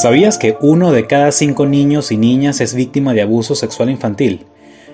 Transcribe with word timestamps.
¿Sabías 0.00 0.38
que 0.38 0.56
uno 0.62 0.92
de 0.92 1.06
cada 1.06 1.30
cinco 1.30 1.66
niños 1.66 2.10
y 2.10 2.16
niñas 2.16 2.62
es 2.62 2.74
víctima 2.74 3.12
de 3.12 3.20
abuso 3.20 3.54
sexual 3.54 3.90
infantil? 3.90 4.46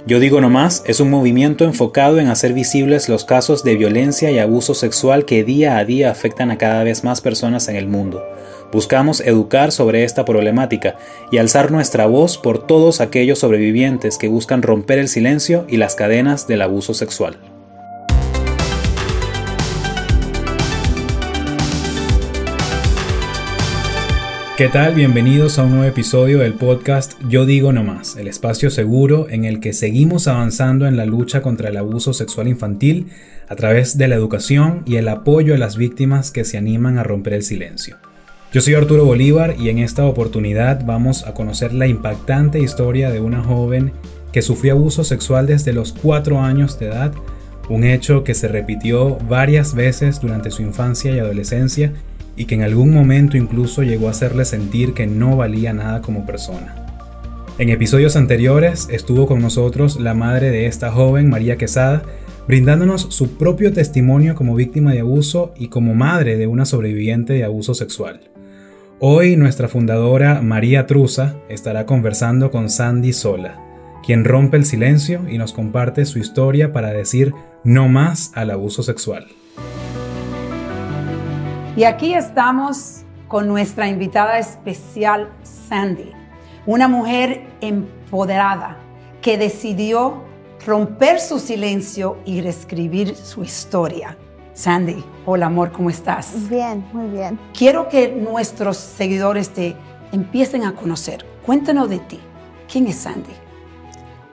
Yo 0.05 0.19
digo 0.19 0.41
nomás, 0.41 0.83
es 0.85 0.99
un 0.99 1.11
movimiento 1.11 1.63
enfocado 1.63 2.19
en 2.19 2.27
hacer 2.27 2.53
visibles 2.53 3.09
los 3.09 3.25
casos 3.25 3.63
de 3.63 3.77
violencia 3.77 4.33
y 4.33 4.41
abuso 4.41 4.75
sexual 4.75 5.25
que 5.25 5.45
día 5.45 5.79
a 5.79 5.85
día 5.85 6.11
afectan 6.11 6.51
a 6.51 6.59
cada 6.59 6.83
vez 6.83 7.05
más 7.05 7.21
personas 7.21 7.69
en 7.69 7.77
el 7.77 7.87
mundo. 7.87 8.25
Buscamos 8.73 9.21
educar 9.21 9.71
sobre 9.71 10.03
esta 10.03 10.25
problemática 10.25 10.97
y 11.31 11.39
alzar 11.39 11.71
nuestra 11.71 12.07
voz 12.07 12.37
por 12.37 12.67
todos 12.67 13.01
aquellos 13.01 13.39
sobrevivientes 13.39 14.19
que 14.19 14.27
buscan 14.27 14.63
romper 14.63 14.99
el 14.99 15.07
silencio 15.07 15.67
y 15.69 15.77
las 15.77 15.95
cadenas 15.95 16.49
del 16.49 16.63
abuso 16.63 16.95
sexual. 16.95 17.39
¿Qué 24.57 24.71
tal? 24.71 24.95
Bienvenidos 24.95 25.59
a 25.59 25.65
un 25.65 25.73
nuevo 25.73 25.85
episodio 25.85 26.39
del 26.39 26.55
podcast 26.55 27.13
Yo 27.29 27.45
digo 27.45 27.75
no 27.75 27.85
más, 27.85 28.17
el 28.17 28.27
espacio 28.27 28.71
seguro 28.71 29.27
en 29.29 29.45
el 29.45 29.61
que 29.61 29.75
seguimos 29.75 30.29
avanzando 30.29 30.87
en 30.87 30.97
la 30.97 31.05
lucha 31.05 31.43
contra 31.43 31.69
el 31.69 31.77
abuso 31.77 32.15
sexual 32.15 32.49
infantil 32.49 33.09
a 33.51 33.55
través 33.55 33.99
de 33.99 34.09
la 34.09 34.15
educación 34.15 34.83
y 34.87 34.97
el 34.97 35.09
apoyo 35.09 35.55
a 35.55 35.59
las 35.59 35.77
víctimas 35.77 36.31
que 36.31 36.47
se 36.47 36.57
animan 36.57 36.97
a 36.97 37.03
romper 37.03 37.35
el 37.35 37.43
silencio. 37.43 37.99
Yo 38.51 38.63
soy 38.63 38.73
Arturo 38.73 39.05
Bolívar 39.05 39.57
y 39.59 39.69
en 39.69 39.79
esta 39.79 40.07
oportunidad 40.07 40.87
vamos 40.87 41.27
a 41.27 41.35
conocer 41.35 41.75
la 41.75 41.87
impactante 41.87 42.59
historia 42.59 43.11
de 43.11 43.21
una 43.21 43.43
joven 43.43 43.93
que 44.33 44.41
sufrió 44.41 44.73
abuso 44.73 45.05
sexual 45.05 45.47
desde 45.47 45.75
los 45.75 45.93
4 45.93 46.41
años 46.41 46.79
de 46.79 46.87
edad, 46.87 47.13
un 47.69 47.85
hecho 47.85 48.25
que 48.25 48.33
se 48.33 48.49
repitió 48.49 49.19
varias 49.29 49.75
veces 49.75 50.19
durante 50.19 50.51
su 50.51 50.63
infancia 50.63 51.15
y 51.15 51.19
adolescencia 51.19 51.93
y 52.37 52.45
que 52.45 52.55
en 52.55 52.63
algún 52.63 52.93
momento 52.93 53.37
incluso 53.37 53.83
llegó 53.83 54.09
a 54.09 54.11
hacerle 54.11 54.45
sentir 54.45 54.95
que 54.95 55.07
no 55.07 55.37
valía 55.37 55.73
nada 55.73 56.03
como 56.03 56.27
persona. 56.27 56.87
En 57.59 57.71
episodios 57.71 58.17
anteriores 58.17 58.89
estuvo 58.91 59.27
con 59.27 59.41
nosotros 59.41 59.99
la 59.99 60.13
madre 60.13 60.51
de 60.51 60.67
esta 60.67 60.93
joven, 60.93 61.31
María 61.31 61.57
Quesada, 61.57 62.03
brindándonos 62.47 63.03
su 63.11 63.39
propio 63.39 63.73
testimonio 63.73 64.35
como 64.35 64.55
víctima 64.55 64.93
de 64.93 65.01
abuso 65.01 65.53
y 65.57 65.69
como 65.69 65.95
madre 65.95 66.37
de 66.37 66.47
una 66.47 66.67
sobreviviente 66.67 67.33
de 67.33 67.45
abuso 67.45 67.75
sexual. 67.75 68.21
Hoy 68.99 69.37
nuestra 69.37 69.69
fundadora 69.69 70.43
María 70.43 70.87
Truza 70.87 71.37
estará 71.49 71.87
conversando 71.87 72.51
con 72.51 72.71
Sandy 72.71 73.13
Sola, 73.13 73.59
quien 74.05 74.25
rompe 74.25 74.57
el 74.57 74.65
silencio 74.65 75.23
y 75.29 75.39
nos 75.39 75.53
comparte 75.53 76.05
su 76.05 76.19
historia 76.19 76.73
para 76.73 76.93
decir 76.93 77.35
no 77.65 77.89
más 77.89 78.33
al 78.35 78.51
abuso 78.51 78.83
sexual. 78.83 79.27
Y 81.77 81.85
aquí 81.85 82.15
estamos 82.15 83.03
con 83.29 83.47
nuestra 83.49 83.87
invitada 83.87 84.39
especial, 84.39 85.31
Sandy, 85.43 86.11
una 86.65 86.89
mujer 86.89 87.47
empoderada 87.61 88.79
que 89.21 89.37
decidió 89.37 90.23
romper 90.65 91.21
su 91.21 91.39
silencio 91.39 92.17
y 92.25 92.41
reescribir 92.41 93.15
su 93.15 93.45
historia. 93.45 94.17
Sandy, 94.55 95.05
hola 95.27 95.47
amor, 95.47 95.71
¿cómo 95.71 95.91
estás? 95.91 96.49
Bien, 96.49 96.83
muy 96.95 97.09
bien. 97.09 97.39
Quiero 97.53 97.91
que 97.91 98.11
nuestros 98.11 98.79
seguidores 98.79 99.51
te 99.51 99.77
empiecen 100.13 100.65
a 100.65 100.75
conocer. 100.75 101.27
Cuéntanos 101.45 101.91
de 101.91 101.99
ti. 101.99 102.21
¿Quién 102.73 102.87
es 102.87 102.97
Sandy? 102.97 103.35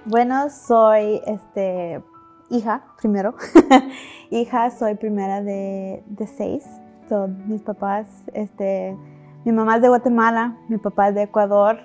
Bueno, 0.06 0.50
soy 0.50 1.22
este, 1.28 2.02
hija, 2.50 2.86
primero. 3.02 3.36
hija, 4.32 4.72
soy 4.72 4.96
primera 4.96 5.42
de, 5.42 6.06
de 6.08 6.26
seis 6.26 6.64
mis 7.48 7.62
papás, 7.62 8.08
este, 8.34 8.98
mi 9.46 9.52
mamá 9.52 9.78
es 9.78 9.82
de 9.82 9.90
Guatemala, 9.90 10.58
mi 10.70 10.78
papá 10.78 11.10
es 11.10 11.16
de 11.16 11.24
Ecuador, 11.24 11.78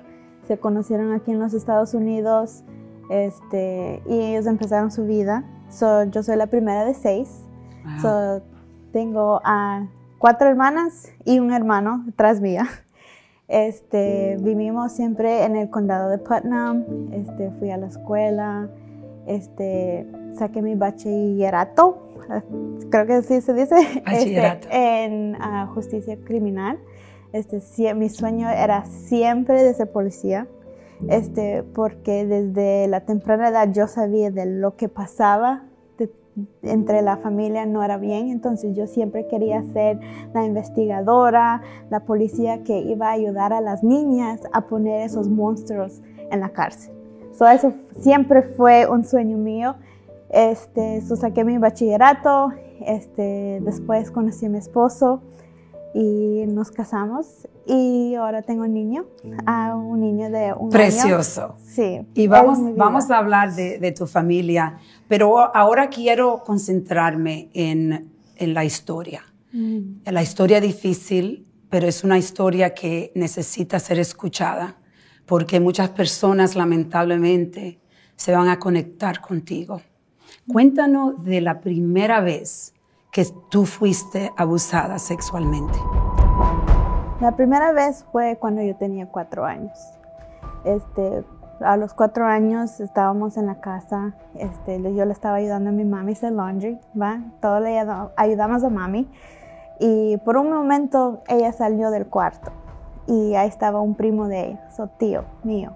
se 0.46 0.58
conocieron 0.58 1.12
aquí 1.12 1.32
en 1.32 1.38
los 1.38 1.54
Estados 1.54 1.94
Unidos 1.94 2.64
este, 3.10 4.02
y 4.06 4.20
ellos 4.20 4.46
empezaron 4.46 4.90
su 4.90 5.04
vida. 5.06 5.44
yo 6.10 6.22
soy 6.22 6.36
la 6.36 6.46
primera 6.46 6.84
de 6.84 6.94
seis. 6.94 7.44
tengo 8.92 9.40
a 9.44 9.86
cuatro 10.18 10.48
hermanas 10.48 11.12
y 11.24 11.38
un 11.38 11.52
hermano 11.52 12.04
tras 12.16 12.40
mía. 12.40 12.66
Este, 13.48 14.36
vivimos 14.40 14.92
siempre 14.92 15.44
en 15.44 15.56
el 15.56 15.70
condado 15.70 16.10
de 16.10 16.18
Putnam, 16.18 16.84
este, 17.12 17.50
fui 17.52 17.70
a 17.70 17.78
la 17.78 17.86
escuela, 17.86 18.68
este, 19.26 20.06
saqué 20.36 20.60
mi 20.60 20.74
bachillerato 20.74 22.07
creo 22.90 23.06
que 23.06 23.14
así 23.14 23.40
se 23.40 23.54
dice, 23.54 23.76
este, 24.12 24.58
en 24.70 25.36
ah, 25.40 25.70
justicia 25.74 26.16
criminal. 26.24 26.78
Este, 27.32 27.60
mi 27.94 28.08
sueño 28.08 28.48
era 28.48 28.84
siempre 28.86 29.62
de 29.62 29.74
ser 29.74 29.90
policía, 29.90 30.48
este, 31.08 31.62
porque 31.62 32.24
desde 32.24 32.88
la 32.88 33.04
temprana 33.04 33.50
edad 33.50 33.70
yo 33.72 33.86
sabía 33.86 34.30
de 34.30 34.46
lo 34.46 34.76
que 34.76 34.88
pasaba 34.88 35.64
entre 36.62 37.02
la 37.02 37.16
familia 37.16 37.66
no 37.66 37.82
era 37.82 37.96
bien, 37.96 38.30
entonces 38.30 38.76
yo 38.76 38.86
siempre 38.86 39.26
quería 39.26 39.62
ser 39.72 39.98
la 40.34 40.44
investigadora, 40.44 41.62
la 41.90 42.00
policía 42.00 42.62
que 42.62 42.78
iba 42.78 43.08
a 43.08 43.12
ayudar 43.12 43.52
a 43.52 43.60
las 43.60 43.82
niñas 43.82 44.40
a 44.52 44.62
poner 44.62 45.02
esos 45.02 45.28
monstruos 45.28 46.00
en 46.30 46.40
la 46.40 46.50
cárcel. 46.50 46.94
eso 47.32 47.72
siempre 48.00 48.42
fue 48.42 48.86
un 48.88 49.04
sueño 49.04 49.36
mío 49.36 49.76
este, 50.30 51.00
saqué 51.02 51.44
mi 51.44 51.58
bachillerato, 51.58 52.52
este, 52.80 53.60
después 53.62 54.10
conocí 54.10 54.46
a 54.46 54.48
mi 54.48 54.58
esposo 54.58 55.22
y 55.94 56.44
nos 56.46 56.70
casamos 56.70 57.48
y 57.66 58.14
ahora 58.14 58.42
tengo 58.42 58.62
un 58.62 58.72
niño, 58.72 59.06
a 59.46 59.74
un 59.76 60.00
niño 60.00 60.30
de 60.30 60.54
un 60.54 60.70
Precioso. 60.70 61.56
Sí. 61.64 62.06
Y 62.14 62.26
vamos, 62.26 62.58
vamos 62.76 63.10
a 63.10 63.18
hablar 63.18 63.54
de, 63.54 63.92
tu 63.92 64.06
familia, 64.06 64.78
pero 65.06 65.54
ahora 65.54 65.88
quiero 65.88 66.42
concentrarme 66.44 67.50
en, 67.52 68.10
en 68.36 68.54
la 68.54 68.64
historia. 68.64 69.22
Mm. 69.52 70.02
La 70.06 70.22
historia 70.22 70.60
difícil, 70.60 71.46
pero 71.68 71.86
es 71.86 72.04
una 72.04 72.18
historia 72.18 72.74
que 72.74 73.12
necesita 73.14 73.78
ser 73.78 73.98
escuchada 73.98 74.76
porque 75.26 75.60
muchas 75.60 75.90
personas 75.90 76.56
lamentablemente 76.56 77.78
se 78.16 78.32
van 78.32 78.48
a 78.48 78.58
conectar 78.58 79.20
contigo. 79.20 79.82
Cuéntanos 80.50 81.22
de 81.24 81.42
la 81.42 81.60
primera 81.60 82.20
vez 82.22 82.72
que 83.12 83.26
tú 83.50 83.66
fuiste 83.66 84.32
abusada 84.34 84.98
sexualmente. 84.98 85.78
La 87.20 87.36
primera 87.36 87.72
vez 87.72 88.06
fue 88.12 88.38
cuando 88.40 88.62
yo 88.62 88.74
tenía 88.74 89.06
cuatro 89.06 89.44
años. 89.44 89.78
Este, 90.64 91.22
a 91.60 91.76
los 91.76 91.92
cuatro 91.92 92.24
años 92.24 92.80
estábamos 92.80 93.36
en 93.36 93.44
la 93.44 93.60
casa, 93.60 94.14
este, 94.36 94.80
yo 94.94 95.04
le 95.04 95.12
estaba 95.12 95.36
ayudando 95.36 95.68
a 95.68 95.72
mi 95.72 95.84
mami 95.84 96.12
a 96.12 96.14
hacer 96.14 96.32
laundry, 96.32 96.78
¿va? 96.98 97.20
Todo 97.42 97.60
le 97.60 97.78
ayudamos 98.16 98.64
a 98.64 98.70
mami. 98.70 99.06
Y 99.80 100.16
por 100.24 100.38
un 100.38 100.50
momento 100.50 101.22
ella 101.28 101.52
salió 101.52 101.90
del 101.90 102.06
cuarto 102.06 102.52
y 103.06 103.34
ahí 103.34 103.48
estaba 103.48 103.82
un 103.82 103.94
primo 103.96 104.28
de 104.28 104.46
ella, 104.48 104.70
su 104.74 104.86
tío 104.98 105.24
mío. 105.44 105.72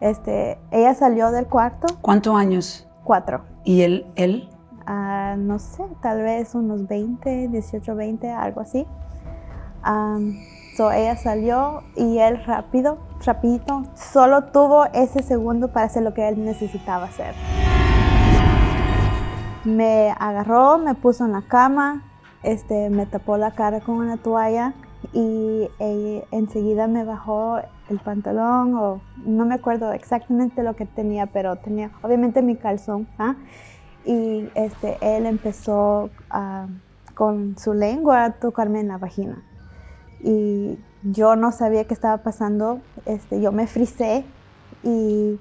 Este, 0.00 0.58
ella 0.72 0.94
salió 0.94 1.30
del 1.30 1.46
cuarto. 1.46 1.86
¿Cuántos 2.00 2.34
años? 2.34 2.88
Cuatro. 3.04 3.49
¿Y 3.64 3.82
él? 3.82 4.06
él? 4.16 4.48
Ah, 4.86 5.36
no 5.38 5.58
sé, 5.58 5.84
tal 6.02 6.22
vez 6.22 6.54
unos 6.54 6.88
20, 6.88 7.48
18, 7.48 7.94
20, 7.94 8.30
algo 8.30 8.60
así. 8.60 8.86
so 10.76 10.90
ella 10.90 11.16
salió 11.16 11.82
y 11.96 12.18
él 12.18 12.42
rápido, 12.44 12.98
rapidito, 13.24 13.84
solo 13.94 14.44
tuvo 14.44 14.86
ese 14.86 15.22
segundo 15.22 15.68
para 15.68 15.86
hacer 15.86 16.02
lo 16.02 16.14
que 16.14 16.28
él 16.28 16.44
necesitaba 16.44 17.04
hacer. 17.04 17.34
Me 19.64 20.14
agarró, 20.18 20.78
me 20.78 20.94
puso 20.94 21.26
en 21.26 21.32
la 21.32 21.42
cama, 21.42 22.02
este, 22.42 22.88
me 22.88 23.06
tapó 23.06 23.36
la 23.36 23.52
cara 23.52 23.80
con 23.80 23.96
una 23.96 24.16
toalla 24.16 24.74
y 25.12 25.68
enseguida 26.30 26.86
me 26.86 27.04
bajó 27.04 27.58
el 27.88 27.98
pantalón 27.98 28.74
o 28.74 29.00
no 29.24 29.44
me 29.44 29.54
acuerdo 29.54 29.92
exactamente 29.92 30.62
lo 30.62 30.76
que 30.76 30.86
tenía, 30.86 31.26
pero 31.26 31.56
tenía 31.56 31.90
obviamente 32.02 32.42
mi 32.42 32.56
calzón. 32.56 33.08
¿ah? 33.18 33.34
Y 34.04 34.48
este, 34.54 34.98
él 35.00 35.26
empezó 35.26 36.10
con 37.14 37.58
su 37.58 37.74
lengua 37.74 38.24
a 38.24 38.32
tocarme 38.32 38.80
en 38.80 38.88
la 38.88 38.98
vagina. 38.98 39.42
Y 40.22 40.78
yo 41.02 41.34
no 41.36 41.50
sabía 41.50 41.84
qué 41.84 41.94
estaba 41.94 42.18
pasando. 42.18 42.80
Este, 43.06 43.40
yo 43.40 43.52
me 43.52 43.66
frisé 43.66 44.24
y 44.82 45.38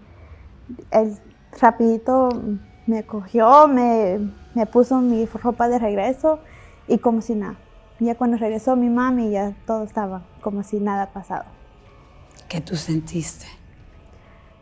él 0.92 1.18
rapidito 1.60 2.30
me 2.88 3.04
cogió, 3.04 3.68
me, 3.68 4.32
me 4.56 4.66
puso 4.66 5.00
mi 5.00 5.26
ropa 5.26 5.68
de 5.70 5.80
regreso 5.80 6.40
y 6.88 6.98
como 6.98 7.22
si 7.22 7.36
nada. 7.36 7.56
Ya 8.00 8.16
cuando 8.16 8.38
regresó 8.38 8.76
mi 8.76 8.90
mami 8.90 9.32
ya 9.32 9.54
todo 9.66 9.84
estaba 9.84 10.24
como 10.42 10.64
si 10.64 10.80
nada 10.80 11.08
pasado. 11.08 11.46
¿Qué 12.48 12.62
tú 12.62 12.76
sentiste? 12.76 13.46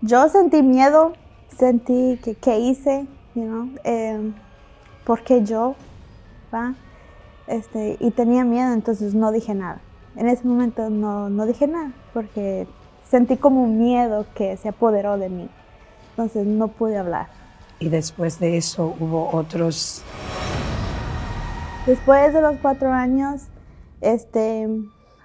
Yo 0.02 0.28
sentí 0.30 0.62
miedo, 0.64 1.14
sentí 1.58 2.20
que 2.24 2.36
qué 2.36 2.60
hice, 2.60 3.08
you 3.36 3.44
know, 3.44 3.70
eh, 3.84 4.32
porque 5.06 5.44
yo, 5.44 5.76
¿va? 6.54 6.76
Este, 7.48 7.98
y 8.00 8.12
tenía 8.12 8.44
miedo, 8.44 8.74
entonces 8.74 9.14
no 9.14 9.32
dije 9.32 9.54
nada. 9.54 9.80
en 10.16 10.28
ese 10.28 10.46
momento 10.46 10.90
no, 10.90 11.30
no 11.30 11.46
dije 11.46 11.68
nada 11.68 11.92
porque 12.14 12.68
sentí 13.10 13.38
como 13.38 13.64
un 13.64 13.80
miedo 13.80 14.26
que 14.36 14.58
se 14.58 14.70
apoderó 14.70 15.18
de 15.18 15.30
mí. 15.30 15.50
Entonces 16.12 16.46
no 16.46 16.68
pude 16.68 16.98
hablar. 16.98 17.28
Y 17.80 17.90
después 17.90 18.40
de 18.40 18.58
eso 18.58 18.96
hubo 19.00 19.30
otros... 19.32 20.02
Después 21.88 22.34
de 22.34 22.42
los 22.42 22.58
cuatro 22.58 22.92
años, 22.92 23.48
este, 24.02 24.68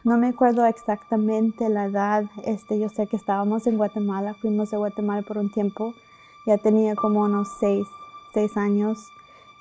no 0.05 0.17
me 0.17 0.29
acuerdo 0.29 0.65
exactamente 0.65 1.69
la 1.69 1.87
edad. 1.87 2.25
Este, 2.45 2.79
yo 2.79 2.89
sé 2.89 3.09
que 3.09 3.17
estábamos 3.17 3.67
en 3.67 3.77
Guatemala, 3.77 4.35
fuimos 4.41 4.73
a 4.73 4.77
Guatemala 4.77 5.23
por 5.23 5.39
un 5.39 5.51
tiempo. 5.51 5.93
Ya 6.47 6.59
tenía 6.59 6.95
como 6.95 7.23
unos 7.23 7.49
seis, 7.59 7.85
seis 8.33 8.57
años. 8.57 9.09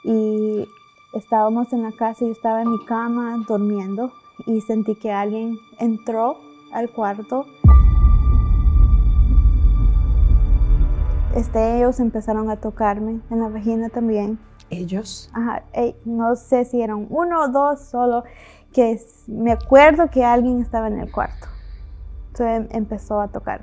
Y 0.03 0.67
estábamos 1.13 1.73
en 1.73 1.81
la 1.81 1.91
casa, 1.91 2.23
yo 2.23 2.31
estaba 2.31 2.61
en 2.61 2.69
mi 2.69 2.85
cama 2.85 3.43
durmiendo 3.47 4.11
y 4.45 4.61
sentí 4.61 4.93
que 4.93 5.11
alguien 5.11 5.57
entró 5.79 6.37
al 6.71 6.91
cuarto 6.91 7.47
este, 11.35 11.77
ellos 11.77 12.01
empezaron 12.01 12.49
a 12.49 12.57
tocarme 12.57 13.21
en 13.29 13.39
la 13.39 13.47
vagina 13.47 13.87
también. 13.87 14.37
¿Ellos? 14.71 15.29
Ajá, 15.33 15.63
no 16.05 16.35
sé 16.35 16.65
si 16.65 16.81
eran 16.81 17.05
uno 17.09 17.43
o 17.43 17.47
dos 17.49 17.81
solo, 17.81 18.23
que 18.73 18.99
me 19.27 19.51
acuerdo 19.51 20.09
que 20.09 20.23
alguien 20.23 20.61
estaba 20.61 20.87
en 20.87 20.99
el 20.99 21.11
cuarto. 21.11 21.47
Entonces 22.27 22.61
em, 22.61 22.67
empezó 22.71 23.19
a 23.19 23.27
tocar. 23.27 23.61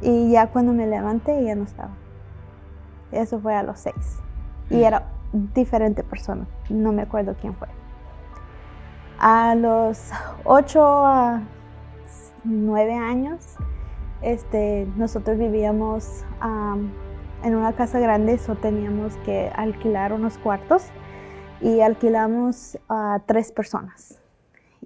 Y 0.00 0.30
ya 0.30 0.46
cuando 0.46 0.72
me 0.72 0.86
levanté 0.86 1.44
ya 1.44 1.56
no 1.56 1.64
estaba. 1.64 1.90
Eso 3.10 3.40
fue 3.40 3.54
a 3.54 3.62
los 3.62 3.80
seis. 3.80 4.20
Y 4.70 4.82
era 4.82 5.08
diferente 5.32 6.02
persona. 6.04 6.46
No 6.70 6.92
me 6.92 7.02
acuerdo 7.02 7.34
quién 7.40 7.54
fue. 7.54 7.68
A 9.18 9.54
los 9.54 10.10
ocho 10.44 10.84
a 10.84 11.42
nueve 12.44 12.94
años 12.94 13.56
este, 14.22 14.88
nosotros 14.96 15.38
vivíamos 15.38 16.24
en 17.46 17.54
una 17.54 17.74
casa 17.74 18.00
grande, 18.00 18.38
so 18.38 18.56
teníamos 18.56 19.16
que 19.18 19.52
alquilar 19.54 20.12
unos 20.12 20.36
cuartos 20.36 20.88
y 21.60 21.80
alquilamos 21.80 22.76
a 22.88 23.22
tres 23.24 23.52
personas. 23.52 24.20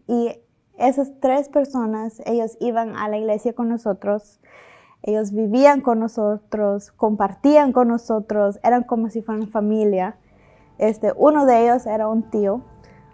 Y 0.07 0.39
esas 0.77 1.11
tres 1.21 1.49
personas, 1.49 2.21
ellos 2.27 2.59
iban 2.61 2.97
a 2.97 3.09
la 3.09 3.17
iglesia 3.17 3.55
con 3.55 3.71
nosotros, 3.71 4.41
ellos 5.03 5.33
vivían 5.33 5.81
con 5.81 6.01
nosotros, 6.01 6.93
compartían 6.93 7.73
con 7.73 7.89
nosotros, 7.89 8.61
eran 8.63 8.83
como 8.83 9.09
si 9.09 9.23
fueran 9.23 9.49
familia. 9.49 10.17
Este, 10.77 11.15
uno 11.17 11.47
de 11.47 11.65
ellos 11.65 11.87
era 11.87 12.09
un 12.09 12.29
tío, 12.29 12.61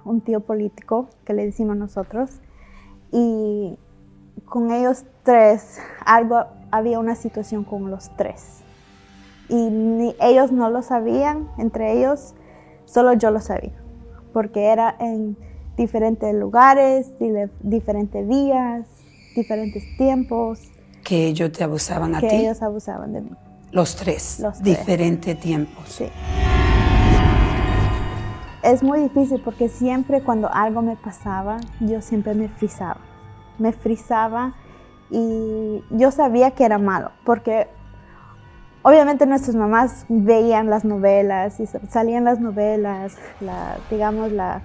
un 0.04 0.22
tío 0.22 0.40
político 0.40 1.06
que 1.24 1.34
le 1.34 1.44
decimos 1.44 1.76
nosotros. 1.76 2.40
Y 3.12 3.78
con 4.44 4.72
ellos 4.72 5.04
tres, 5.22 5.78
algo, 6.04 6.46
había 6.72 6.98
una 6.98 7.14
situación 7.14 7.62
con 7.62 7.92
los 7.92 8.10
tres. 8.16 8.65
Y 9.48 10.14
ellos 10.20 10.52
no 10.52 10.70
lo 10.70 10.82
sabían, 10.82 11.48
entre 11.58 11.98
ellos, 11.98 12.34
solo 12.84 13.12
yo 13.12 13.30
lo 13.30 13.40
sabía, 13.40 13.74
porque 14.32 14.66
era 14.66 14.96
en 14.98 15.36
diferentes 15.76 16.34
lugares, 16.34 17.12
diferentes 17.60 18.28
días, 18.28 18.86
diferentes 19.34 19.84
tiempos. 19.96 20.60
Que 21.04 21.26
ellos 21.28 21.52
te 21.52 21.62
abusaban 21.62 22.14
a 22.14 22.20
ti. 22.20 22.28
Que 22.28 22.40
ellos 22.40 22.62
abusaban 22.62 23.12
de 23.12 23.20
mí. 23.20 23.30
Los 23.70 23.94
tres. 23.96 24.40
Los 24.40 24.62
Diferentes 24.62 25.38
tiempos. 25.38 25.88
Sí. 25.88 26.08
Es 28.62 28.82
muy 28.82 29.00
difícil 29.00 29.40
porque 29.44 29.68
siempre 29.68 30.22
cuando 30.22 30.52
algo 30.52 30.82
me 30.82 30.96
pasaba, 30.96 31.58
yo 31.80 32.00
siempre 32.00 32.34
me 32.34 32.48
frisaba 32.48 33.00
me 33.58 33.72
frizaba 33.72 34.54
y 35.10 35.82
yo 35.90 36.10
sabía 36.10 36.52
que 36.52 36.64
era 36.64 36.78
malo, 36.78 37.10
porque 37.24 37.68
obviamente 38.86 39.26
nuestras 39.26 39.56
mamás 39.56 40.06
veían 40.08 40.70
las 40.70 40.84
novelas 40.84 41.58
y 41.58 41.66
salían 41.66 42.22
las 42.22 42.38
novelas, 42.38 43.16
la, 43.40 43.78
digamos 43.90 44.30
la, 44.30 44.62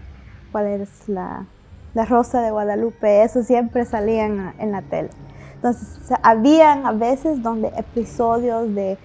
¿cuál 0.51 0.67
es 0.67 1.09
la, 1.09 1.47
la 1.95 2.05
Rosa 2.05 2.43
de 2.43 2.51
Guadalupe? 2.51 3.23
Eso 3.23 3.41
siempre 3.41 3.83
salían 3.83 4.53
en 4.59 4.73
la 4.73 4.83
tele. 4.83 5.09
Entonces, 5.55 6.15
habían 6.21 6.85
a 6.85 6.91
veces 6.91 7.41
donde 7.41 7.69
episodios 7.69 8.75
de, 8.75 8.99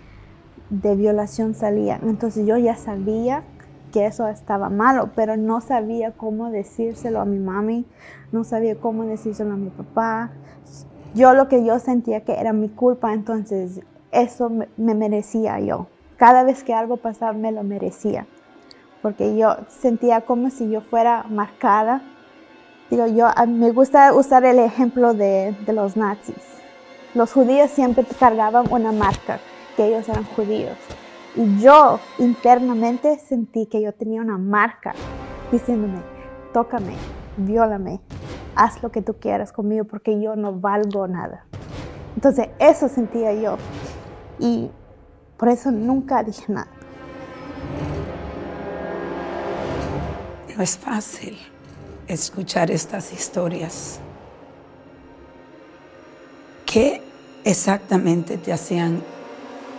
de 0.69 0.97
violación 0.97 1.55
salían. 1.55 2.07
Entonces 2.07 2.47
yo 2.47 2.59
ya 2.59 2.77
sabía 2.77 3.43
que 3.95 4.05
eso 4.05 4.29
estaba 4.29 4.69
malo, 4.69 5.13
pero 5.17 5.39
no 5.39 5.63
sabía 5.63 6.13
cómo 6.13 6.51
decírselo 6.51 7.23
a 7.23 7.25
mi 7.25 7.39
mami, 7.39 7.87
no 8.33 8.45
sabía 8.45 8.79
cómo 8.79 9.07
decírselo 9.07 9.55
a 9.55 9.57
mi 9.57 9.71
papá. 9.71 10.33
Yo 11.15 11.33
lo 11.33 11.49
que 11.49 11.65
yo 11.65 11.79
sentía 11.79 12.21
que 12.23 12.39
era 12.39 12.53
mi 12.53 12.69
culpa, 12.69 13.15
entonces 13.15 13.81
eso 14.17 14.51
me, 14.51 14.95
merecía 14.95 15.61
yo. 15.61 15.87
Cada 16.17 16.43
vez 16.43 16.65
que 16.65 16.73
algo 16.73 16.97
pasaba 16.97 17.33
me 17.35 17.53
lo 17.53 17.63
merecía, 17.63 18.27
porque 19.03 19.37
yo 19.37 19.57
sentía 19.69 20.23
como 20.23 20.51
si 20.51 20.71
yo 20.71 20.81
fuera 20.81 21.25
marcada. 21.29 22.03
Digo, 22.91 23.07
yo 23.07 23.29
me 23.47 23.71
gusta 23.73 24.15
usar 24.15 24.45
el 24.45 24.59
ejemplo 24.59 25.13
de, 25.13 25.55
los 25.67 25.97
nazis. 25.97 26.43
Los 27.15 27.33
judíos 27.33 27.71
siempre 27.71 28.05
cargaban 28.19 28.67
una 28.71 28.93
marca, 28.93 29.39
que 29.77 29.87
ellos 29.87 30.09
eran 30.09 30.25
judíos. 30.25 30.77
Y 31.35 31.59
yo 31.61 32.01
internamente 32.19 33.19
sentí 33.19 33.67
que 33.67 33.83
yo 33.83 33.93
tenía 33.93 34.23
una 34.23 34.39
marca 34.39 34.95
diciéndome, 35.53 35.99
tócame, 36.55 36.95
viólame, 37.37 38.01
haz 38.55 38.83
lo 38.83 38.91
que 38.91 39.03
tú 39.03 39.15
quieras 39.21 39.53
conmigo 39.53 39.85
porque 39.85 40.19
yo 40.21 40.37
no 40.37 40.55
valgo 40.55 41.07
nada. 41.07 41.45
Entonces 42.15 42.49
eso 42.59 42.89
sentía 42.89 43.35
yo 43.35 43.59
y 44.39 44.71
por 45.37 45.49
eso 45.49 45.71
nunca 45.71 46.23
dije 46.23 46.53
nada. 46.53 46.69
No 50.57 50.63
es 50.63 50.79
fácil 50.79 51.37
escuchar 52.09 52.71
estas 52.71 53.13
historias. 53.13 54.01
¿Qué 56.65 57.03
exactamente 57.45 58.39
te 58.39 58.53
hacían 58.53 59.03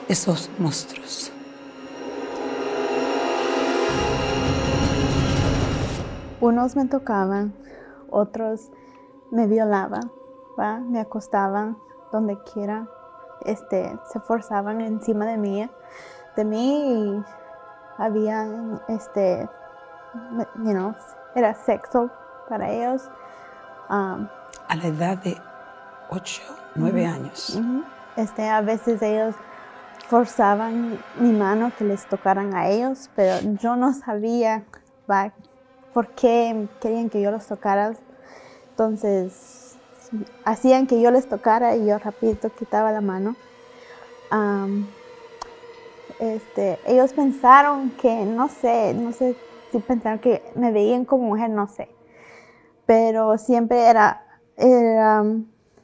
esos 0.07 0.49
monstruos? 0.59 1.31
Unos 6.39 6.75
me 6.75 6.85
tocaban, 6.85 7.53
otros 8.09 8.71
me 9.31 9.47
violaban, 9.47 10.11
me 10.89 10.99
acostaban 10.99 11.77
donde 12.11 12.37
quiera, 12.53 12.87
este, 13.41 13.97
se 14.11 14.19
forzaban 14.19 14.81
encima 14.81 15.25
de 15.25 15.37
mí, 15.37 15.69
de 16.35 16.45
mí 16.45 16.93
y 16.93 17.25
había, 17.97 18.47
este, 18.87 19.49
you 20.55 20.71
know, 20.71 20.95
era 21.35 21.53
sexo 21.53 22.09
para 22.49 22.69
ellos. 22.69 23.09
Um, 23.89 24.27
a 24.67 24.75
la 24.75 24.87
edad 24.87 25.17
de 25.17 25.37
8, 26.09 26.41
9 26.75 27.05
años. 27.05 27.59
este, 28.15 28.49
a 28.49 28.61
veces 28.61 29.01
ellos 29.01 29.35
forzaban 30.07 30.99
mi 31.19 31.31
mano 31.31 31.71
que 31.77 31.83
les 31.83 32.05
tocaran 32.07 32.55
a 32.55 32.69
ellos, 32.69 33.09
pero 33.15 33.39
yo 33.59 33.75
no 33.75 33.93
sabía 33.93 34.63
¿va? 35.09 35.33
por 35.93 36.07
qué 36.09 36.67
querían 36.79 37.09
que 37.09 37.21
yo 37.21 37.31
los 37.31 37.45
tocara. 37.47 37.93
Entonces, 38.69 39.66
hacían 40.43 40.87
que 40.87 41.01
yo 41.01 41.11
les 41.11 41.27
tocara 41.27 41.75
y 41.75 41.87
yo 41.87 41.97
rapidito 41.99 42.49
quitaba 42.49 42.91
la 42.91 43.01
mano. 43.01 43.35
este, 46.19 46.79
ellos 46.85 47.13
pensaron 47.13 47.91
que, 47.91 48.25
no 48.25 48.49
sé, 48.49 48.93
no 48.93 49.11
sé 49.11 49.35
si 49.71 49.79
pensaron 49.79 50.19
que 50.19 50.43
me 50.55 50.71
veían 50.71 51.05
como 51.05 51.25
mujer, 51.25 51.49
no 51.49 51.67
sé. 51.67 51.89
Pero 52.85 53.37
siempre 53.37 53.85
era, 53.85 54.23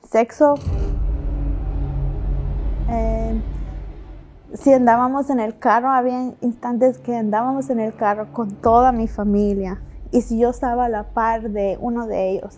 sexo. 0.10 0.56
Eh, 2.89 3.42
si 4.53 4.74
andábamos 4.74 5.30
en 5.30 5.39
el 5.39 5.58
carro, 5.58 5.89
había 5.89 6.34
instantes 6.42 6.98
que 7.00 7.15
andábamos 7.15 7.70
en 7.70 7.80
el 7.80 7.96
carro 7.96 8.32
con 8.32 8.51
toda 8.51 8.92
mi 8.92 9.08
familia 9.08 9.82
y 10.13 10.22
si 10.22 10.38
yo 10.38 10.51
estaba 10.51 10.86
a 10.86 10.89
la 10.89 11.03
par 11.06 11.50
de 11.50 11.75
uno 11.82 12.06
de 12.06 12.30
ellos, 12.30 12.56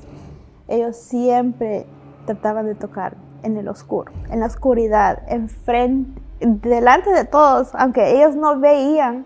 ellos 0.67 0.95
siempre 0.95 1.85
trataban 2.25 2.65
de 2.65 2.75
tocar 2.75 3.15
en 3.43 3.57
el 3.57 3.67
oscuro, 3.67 4.11
en 4.29 4.39
la 4.39 4.47
oscuridad, 4.47 5.21
enfrente, 5.27 6.21
delante 6.39 7.11
de 7.11 7.25
todos, 7.25 7.69
aunque 7.73 8.17
ellos 8.17 8.35
no 8.35 8.59
veían, 8.59 9.25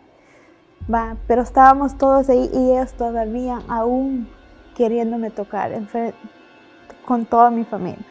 va, 0.94 1.16
pero 1.28 1.42
estábamos 1.42 1.98
todos 1.98 2.30
ahí 2.30 2.50
y 2.54 2.72
ellos 2.72 2.94
todavía 2.94 3.62
aún 3.68 4.30
queriéndome 4.76 5.30
tocar 5.30 5.72
con 7.06 7.26
toda 7.26 7.50
mi 7.50 7.64
familia. 7.64 8.06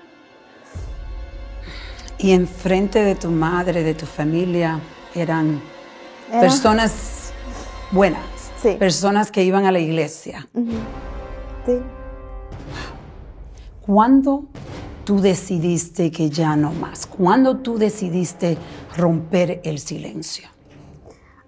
Y 2.18 2.32
enfrente 2.32 3.02
de 3.02 3.14
tu 3.14 3.30
madre, 3.30 3.82
de 3.82 3.94
tu 3.94 4.06
familia, 4.06 4.80
eran 5.14 5.60
personas 6.30 7.32
buenas. 7.92 8.22
Personas 8.78 9.30
que 9.30 9.44
iban 9.44 9.66
a 9.66 9.72
la 9.72 9.78
iglesia. 9.78 10.48
Sí. 11.64 11.80
¿Cuándo 13.88 14.44
tú 15.04 15.18
decidiste 15.18 16.10
que 16.10 16.28
ya 16.28 16.56
no 16.56 16.72
más? 16.72 17.06
¿Cuándo 17.06 17.56
tú 17.56 17.78
decidiste 17.78 18.58
romper 18.94 19.62
el 19.64 19.78
silencio? 19.78 20.46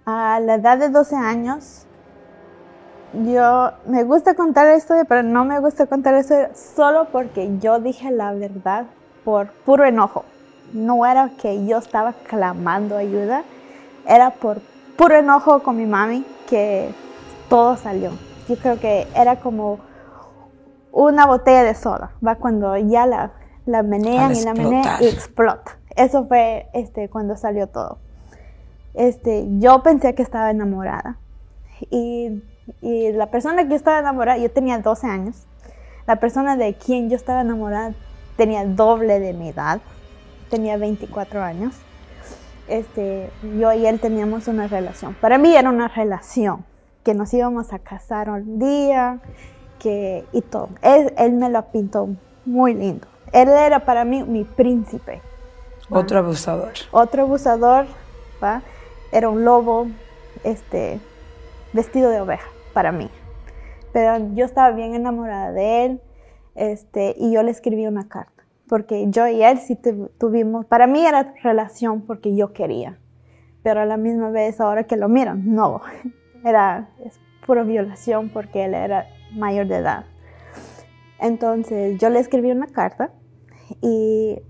A 0.06 0.40
la 0.40 0.54
edad 0.54 0.78
de 0.78 0.88
12 0.88 1.16
años, 1.16 1.84
yo 3.26 3.72
me 3.86 4.04
gusta 4.04 4.36
contar 4.36 4.68
la 4.68 4.76
historia, 4.76 5.04
pero 5.04 5.22
no 5.22 5.44
me 5.44 5.60
gusta 5.60 5.84
contar 5.84 6.14
la 6.14 6.20
historia 6.20 6.50
solo 6.54 7.08
porque 7.12 7.58
yo 7.60 7.78
dije 7.78 8.10
la 8.10 8.32
verdad 8.32 8.86
por 9.22 9.52
puro 9.66 9.84
enojo. 9.84 10.24
No 10.72 11.04
era 11.04 11.32
que 11.42 11.66
yo 11.66 11.76
estaba 11.76 12.14
clamando 12.14 12.96
ayuda, 12.96 13.44
era 14.06 14.30
por 14.30 14.62
puro 14.96 15.14
enojo 15.14 15.62
con 15.62 15.76
mi 15.76 15.84
mami 15.84 16.24
que 16.48 16.88
todo 17.50 17.76
salió. 17.76 18.12
Yo 18.48 18.56
creo 18.56 18.80
que 18.80 19.06
era 19.14 19.36
como 19.36 19.89
una 20.92 21.26
botella 21.26 21.62
de 21.62 21.74
soda, 21.74 22.12
va 22.26 22.36
cuando 22.36 22.76
ya 22.76 23.06
la, 23.06 23.32
la 23.66 23.82
menean 23.82 24.34
y 24.34 24.42
la 24.42 24.54
menean 24.54 25.02
y 25.02 25.06
explota. 25.06 25.78
Eso 25.96 26.26
fue 26.26 26.68
este, 26.72 27.08
cuando 27.08 27.36
salió 27.36 27.66
todo. 27.66 27.98
Este, 28.94 29.46
yo 29.58 29.82
pensé 29.82 30.14
que 30.14 30.22
estaba 30.22 30.50
enamorada 30.50 31.18
y 31.90 32.42
y 32.80 33.12
la 33.12 33.26
persona 33.26 33.64
que 33.64 33.70
yo 33.70 33.76
estaba 33.76 33.98
enamorada, 33.98 34.38
yo 34.38 34.50
tenía 34.50 34.78
12 34.78 35.06
años, 35.06 35.46
la 36.06 36.16
persona 36.16 36.56
de 36.56 36.74
quien 36.74 37.10
yo 37.10 37.16
estaba 37.16 37.42
enamorada 37.42 37.94
tenía 38.36 38.64
doble 38.64 39.20
de 39.20 39.32
mi 39.32 39.48
edad, 39.48 39.80
tenía 40.48 40.76
24 40.76 41.42
años. 41.42 41.74
Este, 42.68 43.30
yo 43.58 43.72
y 43.72 43.86
él 43.86 43.98
teníamos 44.00 44.46
una 44.46 44.68
relación. 44.68 45.14
Para 45.14 45.38
mí 45.38 45.54
era 45.54 45.68
una 45.68 45.88
relación, 45.88 46.64
que 47.04 47.14
nos 47.14 47.32
íbamos 47.34 47.72
a 47.72 47.80
casar 47.80 48.30
un 48.30 48.58
día, 48.58 49.20
que, 49.80 50.24
y 50.32 50.42
todo. 50.42 50.68
Él, 50.82 51.12
él 51.18 51.32
me 51.32 51.50
lo 51.50 51.62
pintó 51.72 52.08
muy 52.44 52.74
lindo. 52.74 53.08
Él 53.32 53.48
era 53.48 53.80
para 53.80 54.04
mí 54.04 54.22
mi 54.22 54.44
príncipe. 54.44 55.20
Otro 55.90 56.18
abusador. 56.18 56.72
Otro 56.92 57.22
abusador, 57.22 57.86
¿va? 58.42 58.62
Era 59.10 59.28
un 59.28 59.44
lobo, 59.44 59.88
este, 60.44 61.00
vestido 61.72 62.10
de 62.10 62.20
oveja 62.20 62.48
para 62.72 62.92
mí. 62.92 63.10
Pero 63.92 64.34
yo 64.34 64.44
estaba 64.44 64.70
bien 64.70 64.94
enamorada 64.94 65.52
de 65.52 65.84
él 65.84 66.00
este, 66.54 67.14
y 67.18 67.32
yo 67.32 67.42
le 67.42 67.50
escribí 67.50 67.86
una 67.86 68.08
carta. 68.08 68.44
Porque 68.68 69.06
yo 69.08 69.26
y 69.26 69.42
él 69.42 69.58
sí 69.58 69.76
tuvimos, 70.18 70.64
para 70.66 70.86
mí 70.86 71.04
era 71.04 71.34
relación 71.42 72.02
porque 72.02 72.36
yo 72.36 72.52
quería. 72.52 72.98
Pero 73.64 73.80
a 73.80 73.84
la 73.84 73.96
misma 73.96 74.30
vez, 74.30 74.60
ahora 74.60 74.84
que 74.84 74.96
lo 74.96 75.08
miran, 75.08 75.54
no. 75.54 75.82
Era 76.44 76.88
es 77.04 77.20
pura 77.44 77.64
violación 77.64 78.30
porque 78.30 78.64
él 78.64 78.72
era 78.72 79.06
mayor 79.32 79.66
de 79.66 79.76
edad. 79.76 80.04
Entonces 81.18 81.98
yo 81.98 82.08
le 82.10 82.18
escribí 82.18 82.50
una 82.50 82.66
carta 82.66 83.12
y 83.80 84.40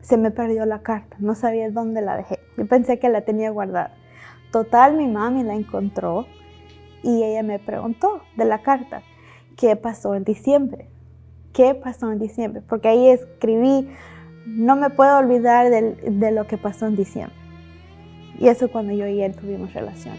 se 0.00 0.16
me 0.16 0.30
perdió 0.30 0.66
la 0.66 0.82
carta. 0.82 1.16
No 1.20 1.34
sabía 1.34 1.70
dónde 1.70 2.02
la 2.02 2.16
dejé. 2.16 2.38
Yo 2.56 2.66
pensé 2.66 2.98
que 2.98 3.08
la 3.08 3.22
tenía 3.22 3.50
guardada. 3.50 3.92
Total, 4.50 4.96
mi 4.96 5.06
mami 5.06 5.42
la 5.42 5.54
encontró 5.54 6.26
y 7.02 7.22
ella 7.22 7.42
me 7.42 7.58
preguntó 7.58 8.22
de 8.36 8.44
la 8.44 8.62
carta, 8.62 9.02
¿qué 9.56 9.76
pasó 9.76 10.14
en 10.14 10.24
diciembre? 10.24 10.88
¿Qué 11.52 11.74
pasó 11.74 12.10
en 12.10 12.18
diciembre? 12.18 12.62
Porque 12.68 12.88
ahí 12.88 13.08
escribí, 13.08 13.88
no 14.46 14.76
me 14.76 14.90
puedo 14.90 15.18
olvidar 15.18 15.70
de, 15.70 16.30
lo 16.32 16.46
que 16.46 16.58
pasó 16.58 16.86
en 16.86 16.96
diciembre. 16.96 17.36
Y 18.38 18.48
eso 18.48 18.70
cuando 18.70 18.92
yo 18.92 19.06
y 19.06 19.22
él 19.22 19.34
tuvimos 19.34 19.72
relación. 19.72 20.16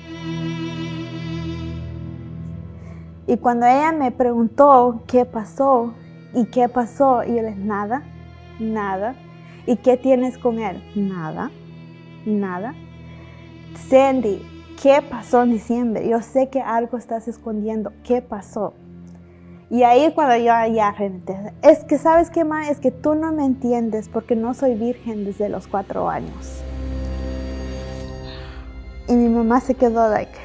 Y 3.27 3.38
cuando 3.38 3.65
ella 3.65 3.91
me 3.91 4.12
preguntó 4.12 5.03
qué 5.05 5.25
pasó 5.25 5.93
y 6.34 6.46
qué 6.46 6.69
pasó, 6.69 7.24
y 7.24 7.36
yo 7.36 7.41
le 7.41 7.50
dije, 7.50 7.60
nada, 7.60 8.03
nada. 8.60 9.15
¿Y 9.65 9.75
qué 9.75 9.98
tienes 9.98 10.38
con 10.38 10.60
él? 10.60 10.81
Nada, 10.96 11.51
nada. 12.25 12.74
Sandy, 13.89 14.41
¿Qué 14.81 15.01
pasó 15.01 15.41
en 15.41 15.53
diciembre? 15.53 16.07
Yo 16.07 16.22
sé 16.22 16.50
que 16.50 16.62
algo 16.62 16.98
estás 16.98 17.27
escondiendo. 17.27 17.93
¿Qué 18.03 18.22
pasó? 18.22 18.75
Y 19.72 19.81
ahí 19.81 20.12
cuando 20.13 20.38
yo 20.38 20.46
ya 20.72 20.96
es 21.63 21.84
que 21.84 21.98
sabes 21.98 22.29
qué 22.29 22.46
más, 22.46 22.69
es 22.69 22.79
que 22.79 22.91
tú 22.91 23.15
no 23.15 23.31
me 23.31 23.43
entiendes 23.43 24.07
porque 24.07 24.36
no 24.36 24.53
soy 24.53 24.75
virgen 24.75 25.25
desde 25.25 25.50
los 25.50 25.67
cuatro 25.67 26.10
años. 26.10 26.62
Y 29.07 29.13
mi 29.13 29.29
mamá 29.29 29.60
se 29.60 29.74
quedó 29.74 30.07
like, 30.10 30.38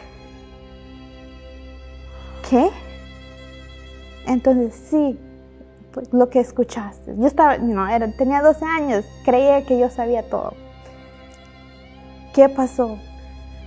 Entonces 4.27 4.75
sí, 4.75 5.19
pues, 5.93 6.13
lo 6.13 6.29
que 6.29 6.41
escuchaste. 6.41 7.15
Yo 7.17 7.27
estaba, 7.27 7.59
no, 7.59 7.89
era, 7.89 8.11
tenía 8.13 8.43
12 8.43 8.65
años, 8.65 9.05
creía 9.25 9.65
que 9.65 9.79
yo 9.79 9.91
sabía 9.91 10.23
todo. 10.29 10.55
¿Qué 12.35 12.49
pasó? 12.49 12.99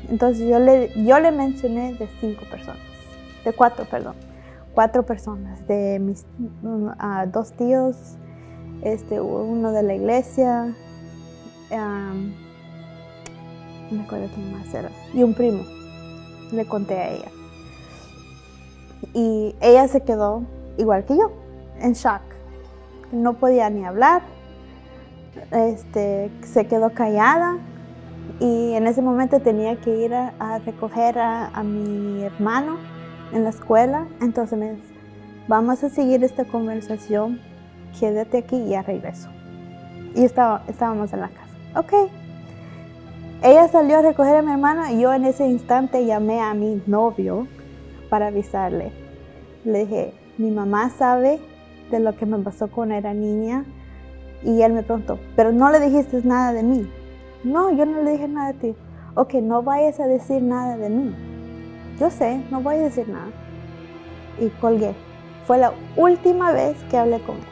Entonces 0.10 0.48
yo 0.48 0.60
le, 0.60 0.92
yo 1.04 1.20
le 1.20 1.32
mencioné 1.32 1.94
de 1.96 2.08
cinco 2.20 2.46
personas, 2.50 2.80
de 3.44 3.54
cuatro, 3.54 3.86
perdón, 3.86 4.16
cuatro 4.74 5.04
personas, 5.04 5.68
de 5.68 6.00
mis 6.00 6.26
dos 7.32 7.54
tíos, 7.54 8.18
este, 8.84 9.20
uno 9.20 9.72
de 9.72 9.84
la 9.84 9.96
iglesia, 9.96 10.76
me 13.92 14.02
acuerdo 14.02 14.30
quién 14.34 14.52
más 14.52 14.74
era, 14.74 14.90
y 15.14 15.24
un 15.24 15.34
primo. 15.34 15.64
Le 16.52 16.66
conté 16.66 16.96
a 16.96 17.12
ella. 17.12 17.35
Y 19.14 19.56
ella 19.62 19.88
se 19.88 20.02
quedó 20.02 20.44
igual 20.78 21.06
que 21.06 21.18
yo, 21.18 21.32
en 21.80 21.94
shock. 21.94 22.22
No 23.12 23.34
podía 23.34 23.70
ni 23.70 23.86
hablar, 23.86 24.24
este, 25.52 26.32
se 26.44 26.68
quedó 26.68 26.92
callada 26.92 27.58
y 28.40 28.74
en 28.74 28.88
ese 28.88 29.02
momento 29.02 29.40
tenía 29.40 29.76
que 29.78 29.96
ir 29.96 30.14
a, 30.14 30.60
recoger 30.66 31.18
a, 31.20 31.64
mi 31.64 32.24
hermano 32.24 32.78
en 33.34 33.44
la 33.44 33.50
escuela. 33.50 34.08
Entonces 34.22 34.58
me 34.58 34.74
dice, 34.74 34.94
vamos 35.48 35.84
a 35.84 35.90
seguir 35.90 36.24
esta 36.24 36.46
conversación, 36.46 37.40
quédate 38.00 38.40
aquí 38.40 38.58
y 38.58 38.70
ya 38.70 38.82
regreso. 38.82 39.30
Y 40.16 40.24
estaba, 40.24 40.64
estábamos 40.68 41.14
en 41.14 41.22
la 41.22 41.30
casa. 41.30 41.80
Ok. 41.80 41.94
Ella 43.44 43.68
salió 43.68 44.00
a 44.00 44.02
recoger 44.02 44.38
a 44.38 44.42
mi 44.42 44.52
hermano 44.52 44.90
y 44.92 45.02
yo 45.02 45.14
en 45.14 45.26
ese 45.26 45.46
instante 45.46 46.06
llamé 46.06 46.42
a 46.42 46.54
mi 46.54 46.82
novio 46.88 47.48
para 48.10 48.28
avisarle. 48.28 48.92
Le 49.64 49.86
dije, 49.86 50.14
mi 50.38 50.52
mamá 50.52 50.90
sabe 50.90 51.40
de 51.92 52.00
lo 52.00 52.16
que 52.16 52.26
me 52.26 52.40
pasó 52.40 52.70
cuando 52.70 52.96
era 52.96 53.14
niña. 53.14 53.66
Y 54.44 54.62
él 54.62 54.74
me 54.74 54.84
preguntó, 54.84 55.20
pero 55.36 55.52
no 55.52 55.72
le 55.72 55.80
dijiste 55.80 56.22
nada 56.24 56.54
de 56.54 56.64
mí. 56.64 56.90
No, 57.44 57.72
yo 57.72 57.86
no 57.86 58.04
le 58.04 58.12
dije 58.12 58.28
nada 58.28 58.50
a 58.50 58.54
ti. 58.54 58.76
Ok, 59.16 59.36
no 59.36 59.64
vayas 59.64 60.00
a 60.00 60.08
decir 60.08 60.42
nada 60.42 60.78
de 60.78 60.90
mí. 60.90 61.16
Yo 62.00 62.10
sé, 62.10 62.44
no 62.52 62.62
voy 62.62 62.76
a 62.76 62.80
decir 62.80 63.08
nada. 63.08 63.32
Y 64.40 64.50
colgué. 64.60 64.94
Fue 65.46 65.58
la 65.58 65.74
última 65.96 66.52
vez 66.52 66.76
que 66.90 66.98
hablé 66.98 67.22
con 67.22 67.38
él. 67.38 67.44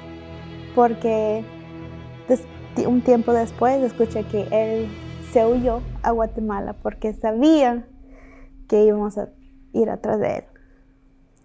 Porque 0.76 1.46
un 2.88 3.02
tiempo 3.02 3.34
después 3.34 3.82
escuché 3.84 4.24
que 4.24 4.48
él 4.52 4.88
se 5.32 5.46
huyó 5.46 5.82
a 6.02 6.12
Guatemala 6.12 6.74
porque 6.82 7.14
sabía 7.14 7.88
que 8.68 8.84
íbamos 8.84 9.18
a 9.18 9.30
ir 9.74 9.90
atrás 9.90 10.20
de 10.20 10.38
él. 10.38 10.46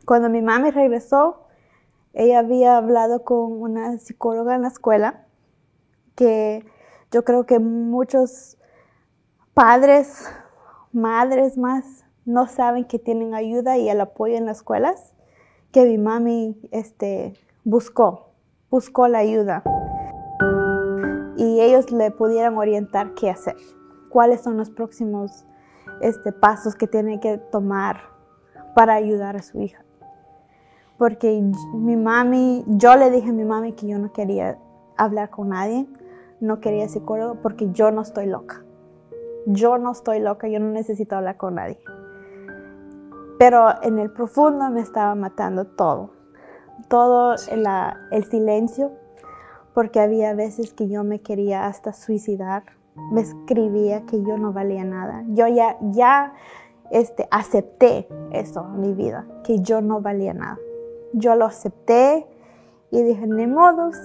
Cuando 0.07 0.31
mi 0.31 0.41
mami 0.41 0.71
regresó, 0.71 1.49
ella 2.13 2.39
había 2.39 2.77
hablado 2.77 3.25
con 3.25 3.61
una 3.61 3.99
psicóloga 3.99 4.55
en 4.55 4.63
la 4.63 4.69
escuela 4.69 5.27
que 6.15 6.65
yo 7.11 7.25
creo 7.25 7.47
que 7.47 7.59
muchos 7.59 8.59
padres, 9.55 10.29
madres 10.93 11.57
más, 11.57 12.05
no 12.25 12.47
saben 12.47 12.85
que 12.85 12.99
tienen 12.99 13.35
ayuda 13.35 13.79
y 13.79 13.89
el 13.89 14.01
apoyo 14.01 14.37
en 14.37 14.47
las 14.47 14.59
escuelas, 14.59 15.15
que 15.73 15.85
mi 15.85 15.97
mami 15.97 16.59
este, 16.73 17.35
buscó, 17.65 18.33
buscó 18.71 19.09
la 19.09 19.19
ayuda. 19.19 19.63
Y 21.37 21.61
ellos 21.61 21.91
le 21.93 22.11
pudieran 22.11 22.59
orientar 22.59 23.15
qué 23.15 23.31
hacer, 23.31 23.57
cuáles 24.11 24.43
son 24.43 24.57
los 24.57 24.71
próximos 24.71 25.45
este, 26.01 26.33
pasos 26.33 26.75
que 26.75 26.87
tiene 26.87 27.21
que 27.21 27.39
tomar 27.39 28.18
para 28.79 28.95
ayudar 28.95 29.35
a 29.35 29.43
su 29.43 29.61
hija. 29.61 29.85
Porque 30.99 31.43
mi 31.75 31.97
mami, 31.97 32.65
yo 32.69 32.95
le 32.95 33.11
dije 33.11 33.31
a 33.31 33.33
mi 33.33 33.45
mami 33.45 33.73
que 33.73 33.89
yo 33.89 33.99
no 33.99 34.13
quería 34.13 34.57
hablar 34.97 35.31
con 35.31 35.49
nadie, 35.49 35.89
no 36.39 36.61
quería 36.61 36.89
psicólogo 36.89 37.43
porque 37.43 37.73
yo 37.73 37.91
no 37.91 38.03
estoy 38.03 38.27
loca. 38.27 38.63
Yo 39.47 39.79
no 39.79 39.91
estoy 39.91 40.21
loca, 40.21 40.47
yo 40.47 40.61
no 40.61 40.71
necesito 40.71 41.17
hablar 41.17 41.37
con 41.37 41.57
nadie. 41.57 41.81
Pero 43.37 43.67
en 43.83 43.99
el 43.99 44.13
profundo 44.13 44.71
me 44.71 44.81
estaba 44.81 45.17
matando 45.17 45.65
todo. 45.67 46.13
Todo 46.87 47.35
el 48.13 48.25
silencio, 48.31 48.93
porque 49.75 49.99
había 49.99 50.35
veces 50.35 50.73
que 50.73 50.89
yo 50.89 51.03
me 51.03 51.21
quería 51.21 51.67
hasta 51.67 51.93
suicidar. 51.93 52.63
Me 53.11 53.23
escribía 53.23 54.07
que 54.07 54.23
yo 54.23 54.39
no 54.39 54.53
valía 54.53 54.85
nada. 54.85 55.25
Yo 55.31 55.49
ya, 55.49 55.79
ya 55.81 56.35
este, 56.90 57.28
acepté 57.30 58.09
eso 58.33 58.64
en 58.64 58.80
mi 58.80 58.92
vida, 58.92 59.26
que 59.45 59.61
yo 59.61 59.80
no 59.80 60.00
valía 60.00 60.35
nada. 60.35 60.59
Yo 61.12 61.35
lo 61.35 61.47
acepté 61.47 62.26
Y 62.90 63.02
dije, 63.02 63.26
ni 63.26 63.47
modos, 63.47 63.97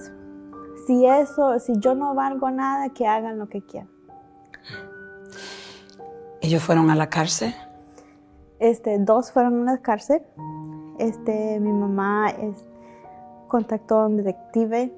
si 0.86 1.06
eso, 1.06 1.58
si 1.58 1.72
yo 1.78 1.94
no 1.94 2.14
valgo 2.14 2.50
nada, 2.50 2.90
que 2.90 3.06
hagan 3.06 3.38
lo 3.38 3.48
que 3.48 3.62
quieran. 3.62 3.88
¿Ellos 6.42 6.62
fueron 6.62 6.90
a 6.90 6.94
la 6.94 7.08
cárcel? 7.08 7.54
Este, 8.58 8.98
dos 8.98 9.32
fueron 9.32 9.66
a 9.66 9.72
la 9.72 9.78
cárcel. 9.78 10.20
Este, 10.98 11.58
mi 11.60 11.72
mamá 11.72 12.28
es, 12.28 12.66
contactó 13.48 14.00
a 14.00 14.06
un 14.06 14.18
detective. 14.18 14.92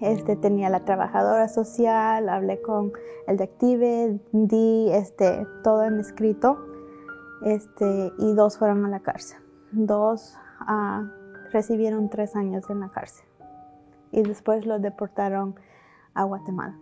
Este, 0.00 0.34
tenía 0.34 0.68
la 0.70 0.84
trabajadora 0.84 1.48
social, 1.48 2.28
hablé 2.28 2.60
con 2.60 2.92
el 3.28 3.36
detective, 3.36 4.18
di 4.32 4.90
este, 4.90 5.46
todo 5.62 5.84
en 5.84 6.00
escrito. 6.00 6.58
Este, 7.44 8.12
y 8.18 8.34
dos 8.34 8.58
fueron 8.58 8.84
a 8.84 8.88
la 8.88 9.00
cárcel. 9.00 9.38
Dos 9.72 10.34
uh, 10.62 11.06
recibieron 11.50 12.10
tres 12.10 12.34
años 12.36 12.68
en 12.70 12.80
la 12.80 12.90
cárcel. 12.90 13.24
Y 14.10 14.22
después 14.22 14.66
los 14.66 14.80
deportaron 14.80 15.54
a 16.14 16.24
Guatemala. 16.24 16.76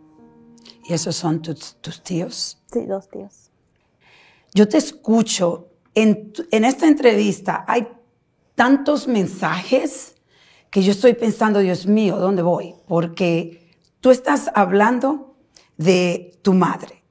¿Y 0.84 0.94
esos 0.94 1.16
son 1.16 1.42
tus, 1.42 1.76
tus 1.80 2.02
tíos? 2.02 2.62
Sí, 2.72 2.86
dos 2.86 3.08
tíos. 3.08 3.50
Yo 4.54 4.68
te 4.68 4.78
escucho. 4.78 5.68
En, 5.94 6.32
en 6.50 6.64
esta 6.64 6.86
entrevista 6.86 7.64
hay 7.66 7.88
tantos 8.54 9.08
mensajes 9.08 10.16
que 10.70 10.82
yo 10.82 10.92
estoy 10.92 11.14
pensando, 11.14 11.60
Dios 11.60 11.86
mío, 11.86 12.18
¿dónde 12.18 12.42
voy? 12.42 12.74
Porque 12.86 13.74
tú 14.00 14.10
estás 14.10 14.50
hablando 14.54 15.36
de 15.76 16.38
tu 16.42 16.52
madre. 16.52 17.02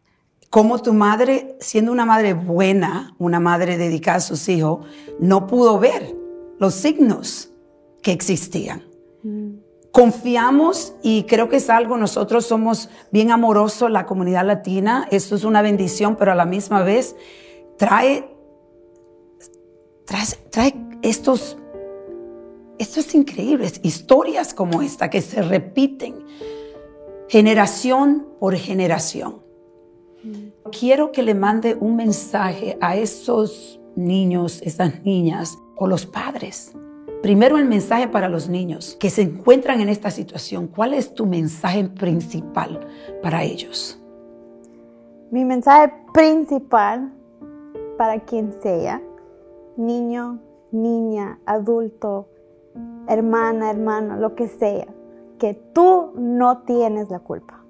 Cómo 0.56 0.82
tu 0.82 0.94
madre, 0.94 1.58
siendo 1.60 1.92
una 1.92 2.06
madre 2.06 2.34
buena, 2.34 3.14
una 3.20 3.42
madre 3.42 3.78
dedicada 3.78 4.20
a 4.20 4.22
sus 4.22 4.48
hijos, 4.48 4.86
no 5.20 5.48
pudo 5.48 5.80
ver 5.80 6.16
los 6.60 6.74
signos 6.76 7.50
que 8.02 8.14
existían. 8.14 8.82
Mm. 9.22 9.56
Confiamos 9.92 10.94
y 11.04 11.24
creo 11.24 11.50
que 11.50 11.58
es 11.58 11.70
algo, 11.70 11.98
nosotros 11.98 12.46
somos 12.46 12.90
bien 13.12 13.32
amorosos, 13.32 13.92
la 13.92 14.06
comunidad 14.06 14.46
latina, 14.46 15.10
esto 15.12 15.36
es 15.36 15.44
una 15.44 15.62
bendición, 15.62 16.16
pero 16.16 16.32
a 16.32 16.36
la 16.36 16.46
misma 16.46 16.84
vez 16.84 17.18
trae, 17.78 18.34
trae, 20.06 20.26
trae 20.52 20.74
estos, 21.02 21.58
estos 22.80 23.14
increíbles 23.14 23.82
historias 23.84 24.54
como 24.54 24.82
esta 24.82 25.10
que 25.10 25.22
se 25.22 25.42
repiten 25.42 26.16
generación 27.28 28.30
por 28.40 28.56
generación. 28.56 29.44
Quiero 30.78 31.12
que 31.12 31.24
le 31.24 31.34
mande 31.34 31.76
un 31.80 31.96
mensaje 31.96 32.78
a 32.82 32.96
esos 32.96 33.80
niños, 33.96 34.62
esas 34.64 35.04
niñas 35.04 35.58
o 35.76 35.88
los 35.88 36.06
padres. 36.06 36.74
Primero 37.22 37.58
el 37.58 37.66
mensaje 37.66 38.08
para 38.08 38.30
los 38.30 38.50
niños 38.50 38.96
que 39.00 39.10
se 39.10 39.24
encuentran 39.24 39.82
en 39.82 39.90
esta 39.90 40.12
situación. 40.12 40.68
¿Cuál 40.68 40.94
es 40.94 41.14
tu 41.14 41.26
mensaje 41.26 41.86
principal 41.86 42.88
para 43.24 43.44
ellos? 43.44 44.00
Mi 45.32 45.44
mensaje 45.44 45.92
principal 46.14 47.12
para 47.98 48.20
quien 48.20 48.54
sea, 48.62 49.02
niño, 49.76 50.40
niña, 50.72 51.40
adulto, 51.46 52.28
hermana, 53.08 53.72
hermano, 53.72 54.18
lo 54.18 54.36
que 54.36 54.48
sea, 54.48 54.88
que 55.40 55.56
tú 55.74 56.12
no 56.16 56.60
tienes 56.60 57.10
la 57.10 57.20
culpa. 57.20 57.65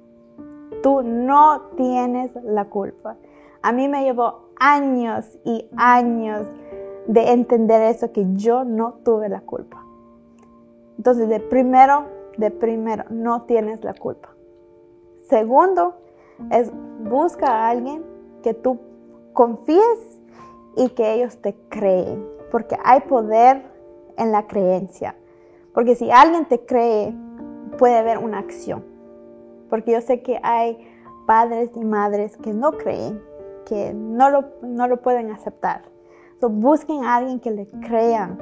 Tú 0.85 1.01
no 1.01 1.61
tienes 1.77 2.29
la 2.43 2.65
culpa. 2.65 3.17
A 3.63 3.71
mí 3.71 3.87
me 3.87 4.03
llevó 4.03 4.49
años 4.59 5.25
y 5.43 5.67
años 5.75 6.45
de 7.07 7.31
entender 7.31 7.81
eso, 7.81 8.11
que 8.11 8.27
yo 8.35 8.63
no 8.65 8.99
tuve 9.03 9.27
la 9.27 9.41
culpa. 9.41 9.83
Entonces, 10.99 11.27
de 11.27 11.39
primero, 11.39 12.05
de 12.37 12.51
primero, 12.51 13.03
no 13.09 13.45
tienes 13.45 13.83
la 13.83 13.95
culpa. 13.95 14.35
Segundo, 15.27 15.95
es 16.51 16.71
busca 16.99 17.47
a 17.47 17.69
alguien 17.69 18.05
que 18.43 18.53
tú 18.53 18.77
confíes 19.33 20.19
y 20.75 20.89
que 20.89 21.15
ellos 21.15 21.41
te 21.41 21.55
creen, 21.67 22.23
porque 22.51 22.77
hay 22.83 22.99
poder 22.99 23.63
en 24.17 24.31
la 24.31 24.45
creencia. 24.45 25.15
Porque 25.73 25.95
si 25.95 26.11
alguien 26.11 26.45
te 26.45 26.63
cree, 26.63 27.11
puede 27.79 27.97
haber 27.97 28.19
una 28.19 28.37
acción. 28.37 28.93
Porque 29.69 29.93
yo 29.93 30.01
sé 30.01 30.21
que 30.21 30.39
hay 30.43 30.77
padres 31.25 31.69
y 31.75 31.83
madres 31.83 32.37
que 32.37 32.53
no 32.53 32.71
creen, 32.73 33.21
que 33.65 33.93
no 33.93 34.29
lo, 34.29 34.45
no 34.61 34.87
lo 34.87 35.01
pueden 35.01 35.31
aceptar. 35.31 35.83
Entonces 36.33 36.59
busquen 36.59 37.03
a 37.03 37.15
alguien 37.15 37.39
que 37.39 37.51
le 37.51 37.67
crean 37.87 38.37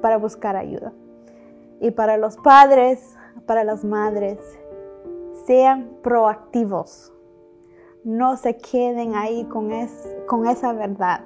para 0.00 0.18
buscar 0.18 0.56
ayuda. 0.56 0.92
Y 1.80 1.90
para 1.92 2.16
los 2.16 2.36
padres, 2.36 3.16
para 3.46 3.64
las 3.64 3.84
madres, 3.84 4.38
sean 5.46 5.90
proactivos. 6.02 7.12
No 8.04 8.36
se 8.36 8.56
queden 8.56 9.14
ahí 9.14 9.44
con, 9.46 9.72
es, 9.72 9.90
con 10.26 10.46
esa 10.46 10.72
verdad. 10.72 11.24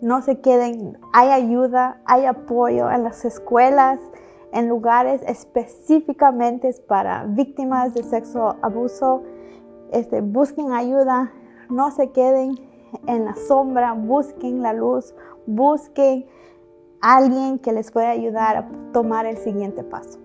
No 0.00 0.22
se 0.22 0.40
queden. 0.40 0.98
Hay 1.12 1.30
ayuda, 1.30 2.00
hay 2.04 2.24
apoyo 2.24 2.90
en 2.90 3.04
las 3.04 3.24
escuelas, 3.24 4.00
en 4.52 4.68
lugares 4.68 5.22
específicamente 5.26 6.72
para 6.86 7.24
víctimas 7.24 7.94
de 7.94 8.02
sexo 8.02 8.56
abuso. 8.62 9.22
Este, 9.92 10.20
busquen 10.20 10.72
ayuda, 10.72 11.32
no 11.68 11.90
se 11.90 12.10
queden 12.10 12.58
en 13.06 13.24
la 13.24 13.34
sombra, 13.34 13.92
busquen 13.92 14.62
la 14.62 14.72
luz, 14.72 15.14
busquen 15.46 16.26
alguien 17.00 17.58
que 17.58 17.72
les 17.72 17.90
pueda 17.90 18.10
ayudar 18.10 18.56
a 18.56 18.68
tomar 18.92 19.26
el 19.26 19.36
siguiente 19.38 19.84
paso. 19.84 20.18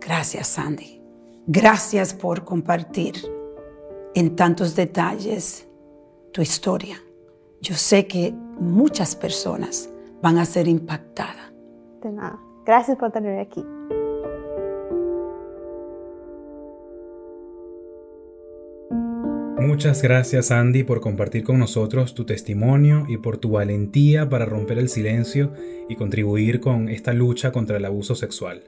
Gracias, 0.00 0.48
Sandy. 0.48 1.02
Gracias 1.46 2.14
por 2.14 2.44
compartir 2.44 3.14
en 4.14 4.36
tantos 4.36 4.74
detalles 4.74 5.66
tu 6.32 6.42
historia. 6.42 6.96
Yo 7.60 7.74
sé 7.74 8.06
que 8.06 8.32
muchas 8.60 9.16
personas 9.16 9.88
van 10.22 10.38
a 10.38 10.44
ser 10.44 10.68
impactadas. 10.68 11.52
De 12.02 12.12
nada. 12.12 12.38
Gracias 12.68 12.98
por 12.98 13.10
tenerme 13.10 13.40
aquí. 13.40 13.64
Muchas 19.58 20.02
gracias 20.02 20.50
Andy 20.50 20.82
por 20.82 21.00
compartir 21.00 21.44
con 21.44 21.58
nosotros 21.58 22.12
tu 22.12 22.26
testimonio 22.26 23.06
y 23.08 23.16
por 23.16 23.38
tu 23.38 23.52
valentía 23.52 24.28
para 24.28 24.44
romper 24.44 24.78
el 24.78 24.90
silencio 24.90 25.50
y 25.88 25.96
contribuir 25.96 26.60
con 26.60 26.90
esta 26.90 27.14
lucha 27.14 27.52
contra 27.52 27.78
el 27.78 27.86
abuso 27.86 28.14
sexual. 28.14 28.64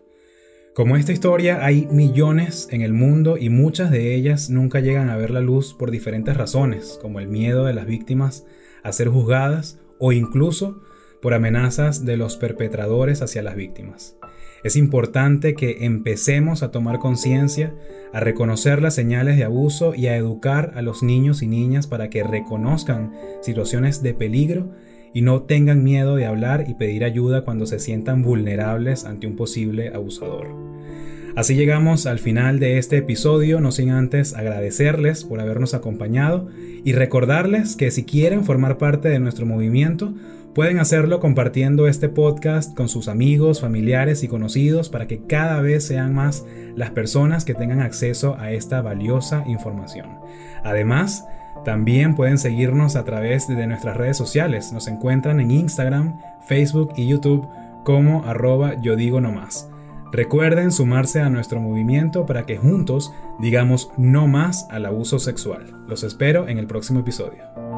Como 0.74 0.96
esta 0.96 1.12
historia 1.12 1.62
hay 1.62 1.86
millones 1.90 2.68
en 2.70 2.80
el 2.80 2.94
mundo 2.94 3.36
y 3.36 3.50
muchas 3.50 3.90
de 3.90 4.14
ellas 4.14 4.48
nunca 4.48 4.80
llegan 4.80 5.10
a 5.10 5.18
ver 5.18 5.30
la 5.30 5.42
luz 5.42 5.74
por 5.74 5.90
diferentes 5.90 6.38
razones, 6.38 6.98
como 7.02 7.20
el 7.20 7.28
miedo 7.28 7.66
de 7.66 7.74
las 7.74 7.84
víctimas 7.84 8.46
a 8.82 8.92
ser 8.92 9.08
juzgadas 9.08 9.78
o 9.98 10.12
incluso 10.12 10.80
por 11.20 11.34
amenazas 11.34 12.04
de 12.04 12.16
los 12.16 12.36
perpetradores 12.36 13.22
hacia 13.22 13.42
las 13.42 13.56
víctimas. 13.56 14.16
Es 14.62 14.76
importante 14.76 15.54
que 15.54 15.84
empecemos 15.86 16.62
a 16.62 16.70
tomar 16.70 16.98
conciencia, 16.98 17.74
a 18.12 18.20
reconocer 18.20 18.82
las 18.82 18.94
señales 18.94 19.36
de 19.36 19.44
abuso 19.44 19.94
y 19.94 20.06
a 20.08 20.16
educar 20.16 20.72
a 20.74 20.82
los 20.82 21.02
niños 21.02 21.42
y 21.42 21.46
niñas 21.46 21.86
para 21.86 22.10
que 22.10 22.22
reconozcan 22.22 23.12
situaciones 23.40 24.02
de 24.02 24.12
peligro 24.12 24.70
y 25.14 25.22
no 25.22 25.42
tengan 25.42 25.82
miedo 25.82 26.16
de 26.16 26.26
hablar 26.26 26.66
y 26.68 26.74
pedir 26.74 27.04
ayuda 27.04 27.44
cuando 27.44 27.66
se 27.66 27.78
sientan 27.78 28.22
vulnerables 28.22 29.04
ante 29.04 29.26
un 29.26 29.36
posible 29.36 29.88
abusador. 29.94 30.48
Así 31.36 31.54
llegamos 31.54 32.06
al 32.06 32.18
final 32.18 32.58
de 32.58 32.78
este 32.78 32.98
episodio, 32.98 33.60
no 33.60 33.72
sin 33.72 33.90
antes 33.90 34.34
agradecerles 34.34 35.24
por 35.24 35.40
habernos 35.40 35.74
acompañado 35.74 36.48
y 36.84 36.92
recordarles 36.92 37.76
que 37.76 37.90
si 37.90 38.04
quieren 38.04 38.44
formar 38.44 38.78
parte 38.78 39.08
de 39.08 39.20
nuestro 39.20 39.46
movimiento, 39.46 40.14
Pueden 40.54 40.80
hacerlo 40.80 41.20
compartiendo 41.20 41.86
este 41.86 42.08
podcast 42.08 42.76
con 42.76 42.88
sus 42.88 43.06
amigos, 43.06 43.60
familiares 43.60 44.24
y 44.24 44.28
conocidos 44.28 44.88
para 44.88 45.06
que 45.06 45.24
cada 45.24 45.60
vez 45.60 45.86
sean 45.86 46.12
más 46.12 46.44
las 46.74 46.90
personas 46.90 47.44
que 47.44 47.54
tengan 47.54 47.80
acceso 47.80 48.36
a 48.36 48.50
esta 48.50 48.82
valiosa 48.82 49.44
información. 49.46 50.18
Además, 50.64 51.24
también 51.64 52.16
pueden 52.16 52.36
seguirnos 52.36 52.96
a 52.96 53.04
través 53.04 53.46
de 53.46 53.66
nuestras 53.68 53.96
redes 53.96 54.16
sociales. 54.16 54.72
Nos 54.72 54.88
encuentran 54.88 55.38
en 55.38 55.52
Instagram, 55.52 56.18
Facebook 56.48 56.94
y 56.96 57.06
YouTube 57.06 57.46
como 57.84 58.24
arroba 58.24 58.74
yo 58.82 58.96
digo 58.96 59.20
no 59.20 59.30
más. 59.30 59.69
Recuerden 60.12 60.72
sumarse 60.72 61.20
a 61.20 61.30
nuestro 61.30 61.60
movimiento 61.60 62.26
para 62.26 62.44
que 62.44 62.56
juntos 62.56 63.12
digamos 63.38 63.90
no 63.96 64.26
más 64.26 64.66
al 64.70 64.86
abuso 64.86 65.18
sexual. 65.18 65.72
Los 65.86 66.02
espero 66.02 66.48
en 66.48 66.58
el 66.58 66.66
próximo 66.66 67.00
episodio. 67.00 67.69